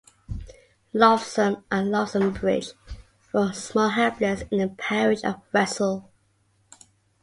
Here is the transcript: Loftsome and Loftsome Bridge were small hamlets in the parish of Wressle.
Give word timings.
Loftsome 0.95 1.63
and 1.71 1.91
Loftsome 1.91 2.33
Bridge 2.33 2.69
were 3.31 3.53
small 3.53 3.89
hamlets 3.89 4.41
in 4.49 4.57
the 4.57 4.69
parish 4.69 5.23
of 5.23 5.39
Wressle. 5.53 6.09